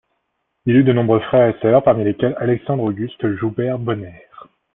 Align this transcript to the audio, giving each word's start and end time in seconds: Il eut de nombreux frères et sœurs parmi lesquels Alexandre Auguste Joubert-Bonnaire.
Il 0.65 0.77
eut 0.77 0.83
de 0.83 0.93
nombreux 0.93 1.19
frères 1.19 1.55
et 1.55 1.59
sœurs 1.61 1.83
parmi 1.83 2.03
lesquels 2.03 2.33
Alexandre 2.39 2.81
Auguste 2.81 3.35
Joubert-Bonnaire. 3.35 4.47